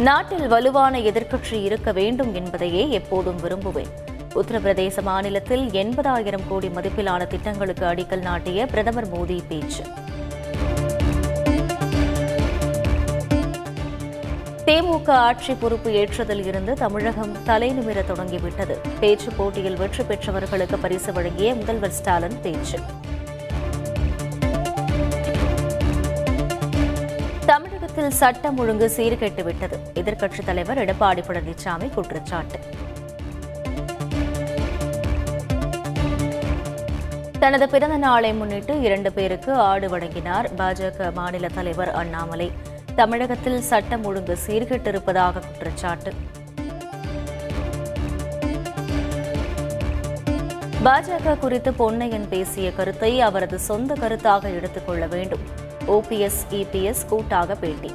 [0.00, 3.90] நாட்டில் வலுவான எதிர்க்கட்சி இருக்க வேண்டும் என்பதையே எப்போதும் விரும்புவேன்.
[4.34, 9.84] உத்தரப்பிரதேச மாநிலத்தில் எண்பதாயிரம் கோடி மதிப்பிலான திட்டங்களுக்கு அடிக்கல் நாட்டிய பிரதமர் மோடி பேச்சு.
[14.66, 18.78] திமுக ஆட்சி பொறுப்பு ஏற்றதில் இருந்து தமிழகம் தலைநிமிர தொடங்கிவிட்டது.
[19.00, 22.78] பேச்சு போட்டியில் வெற்றி பெற்றவர்களுக்கு பரிசு வழங்கிய முதல்வர் ஸ்டாலின் பேச்சு.
[28.00, 29.78] தமிழகத்தில் சட்டம் ஒழுங்கு சீர்கெட்டுவிட்டது.
[29.94, 32.58] எதிர்க்கட்சித் தலைவர் எடப்பாடி பழனிசாமி குற்றச்சாட்டு.
[37.38, 42.52] தனது பிறந்த நாளை முன்னிட்டு இரண்டு பேருக்கு ஆடு வழங்கினார் பாஜக மாநில தலைவர் அண்ணாமலை.
[42.94, 46.12] தமிழகத்தில் சட்டம் ஒழுங்கு சீர்கெட்டிருப்பதாக குற்றச்சாட்டு.
[50.84, 55.68] பாஜக குறித்து பொன்னையன் பேசிய கருத்தை அவரது சொந்த கருத்தாக எடுத்துக் கொள்ள வேண்டும்.
[55.90, 57.94] ஓபிஎஸ் இபிஎஸ் கூட்டாக பேட்டி.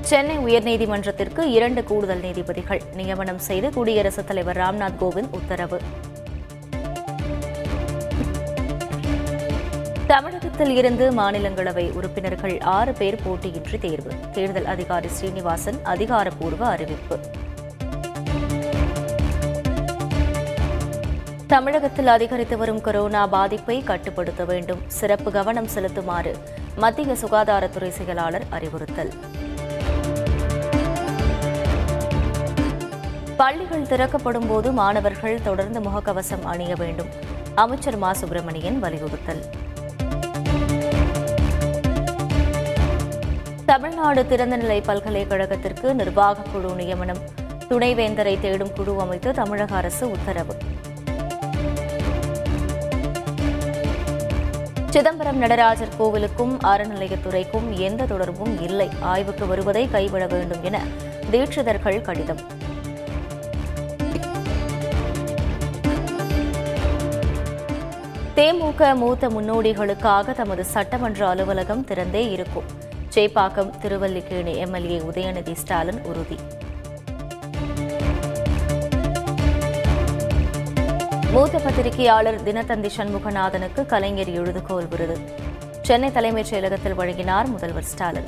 [0.00, 5.80] சென்னை உயர்நீதிமன்றத்திற்கு இரண்டு கூடுதல் நீதிபதிகள் நியமனம் செய்து குடியரசுத் தலைவர் ராம்நாத் கோவிந்த் உத்தரவு.
[10.06, 14.12] தமிழகத்தில் இருந்து மாநிலங்களவை உறுப்பினர்கள் ஆறு பேர் போட்டியின்றி தேர்வு.
[14.32, 17.18] தேர்தல் அதிகாரி ஸ்ரீனிவாசன் அதிகாரப்பூர்வ அறிவிப்பு.
[21.46, 24.78] தமிழகத்தில் அதிகரித்து வரும் கொரோனா பாதிப்பை கட்டுப்படுத்த வேண்டும்.
[24.86, 26.34] சிறப்பு கவனம் செலுத்துமாறு
[26.76, 29.12] மத்திய சுகாதாரத்துறை செயலாளர் அறிவுறுத்தல்.
[33.36, 37.06] பள்ளிகள் திறக்கப்படும் போது மாணவர்கள் தொடர்ந்து முகக்கவசம் அணிய வேண்டும்.
[37.54, 38.12] அமைச்சர் மா.
[38.12, 39.44] சுப்பிரமணியன் வலியுறுத்தல்.
[43.66, 47.18] தமிழ்நாடு திறந்தநிலை பல்கலைக்கழகத்திற்கு நிர்வாகக் குழு நியமனம்.
[47.68, 50.56] துணைவேந்தரை தேடும் குழு அமைத்து தமிழக அரசு உத்தரவு.
[54.90, 58.88] சிதம்பரம் நடராஜர் கோவிலுக்கும் அறநிலையத்துறைக்கும் எந்த தொடர்பும் இல்லை.
[59.00, 60.80] ஆய்வுக்கு வருவதை கைவிட வேண்டும் என
[61.30, 62.40] தீட்சிதர்கள் கடிதம்.
[68.36, 72.64] தேமுக மூத்த முன்னோடிகளுக்காக தமது சட்டமன்ற அலுவலகம் திறந்தே இருக்கும்.
[73.14, 76.36] சேப்பாக்கம் திருவல்லிக்கேணி எம்எல்ஏ உதயநிதி ஸ்டாலின் உறுதி.
[81.36, 85.18] மூத்த பத்திரிகையாளர் தினத்தந்தி சண்முகநாதனுக்கு கலைஞர் எழுதுகோல் விருது.
[85.82, 88.24] சென்னை தலைமைச் செயலகத்தில் வழங்கினார் முதல்வர் ஸ்டாலின்.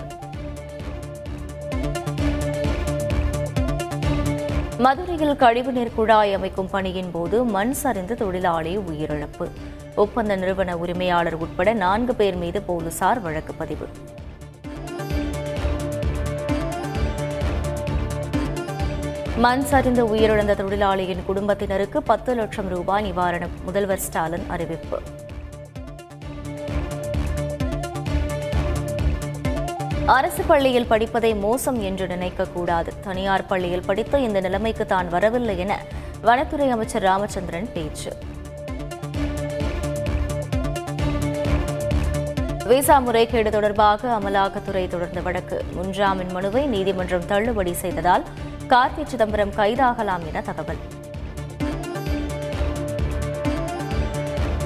[4.79, 9.51] மதுரையில் கழிவுநீர் குழாய் அமைக்கும் பணியின் போது மண் சரிந்து தொழிலாளி உயிரிழப்பு.
[9.97, 13.89] ஒப்பந்த நிறுவன உரிமையாளர் உட்பட நான்கு பேர் மீது போலீசார் வழக்கு பதிவு.
[19.43, 24.99] மண் சரிந்து உயிரிழந்த தொழிலாளியின் குடும்பத்தினருக்கு பத்து லட்சம் ரூபாய் நிவாரணம் முதல்வர் ஸ்டாலின் அறிவிப்பு.
[30.17, 32.93] அரசு பள்ளியில் படிப்பதை மோசம் என்று நினைக்கக்கூடாது.
[33.07, 35.79] தனியார் பள்ளியில் படித்து இந்த நிலைமைக்கு தான் வரவில்லை என
[36.23, 38.13] வனத்துறை அமைச்சர் ராமச்சந்திரன் பேச்சு.
[42.67, 45.65] விசா முறைகேடு தொடர்பாக அமலாக்கத்துறை தொடர்ந்த வழக்கு.
[45.77, 48.27] முன்ஜாமீன் மனுவை நீதிமன்றம் தள்ளுபடி செய்ததால்
[48.73, 50.81] கார்த்தி சிதம்பரம் கைதாகலாம் என தகவல்.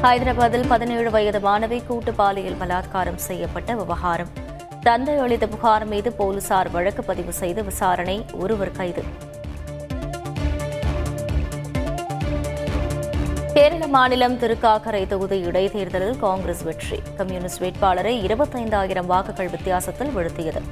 [0.03, 4.29] ஹைதராபாத்தில் பதினேழு வயது மாணவி கூட்டு பாலியல் பலாத்காரம் செய்யப்பட்ட விவகாரம்.
[4.83, 9.05] தந்தை அளித்த புகார் மீது போலீசார் வழக்கு பதிவு செய்து விசாரணை ஒருவர் கைது.
[13.55, 17.03] கேரள மாநிலம் திருக்காக்கரை தொகுதி இடைத்தேர்தலில் காங்கிரஸ் வெற்றி.
[17.17, 20.63] கம்யூனிஸ்ட் வேட்பாளரை இருபத்தைந்தாயிரம் வாக்குகள் வித்தியாசத்தில் வீழ்த்தியது.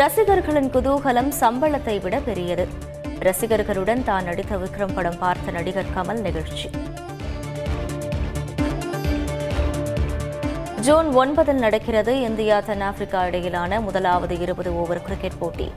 [0.00, 2.68] ரசிகர்களின் குதூகலம் சம்பளத்தை விட பெரியது.
[3.18, 6.68] ரசிகர்களுடன் தான் நடித்த விக்ரம் படம் பார்த்த நடிகர் கமல் நிகழ்ச்சி.
[10.80, 15.72] ஜூன் ஒன்பதில் நடக்கிறது இந்தியா தென்னாப்பிரிக்கா இடையிலான முதலாவது இருபது ஓவர் கிரிக்கெட் போட்டி.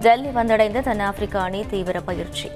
[0.00, 2.50] டெல்லி வந்தடைந்த தென்னாப்பிரிக்கா அணி தீவிர பயிற்சி.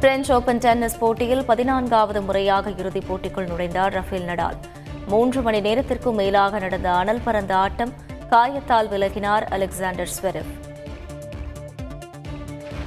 [0.00, 4.60] பிரெஞ்ச் ஓபன் டென்னிஸ் போட்டியில் பதினான்காவது முறையாக இறுதிப் போட்டிக்குள் நுழைந்தார் ரஃபேல் நடால்.
[5.08, 7.92] மூன்று மணி நேரத்திற்கும் மேலாக நடந்த அனல் பறந்த ஆட்டம்
[8.30, 10.50] காயத்தால் விலகினார் அலெக்சாண்டர் ஸ்வெரவ்.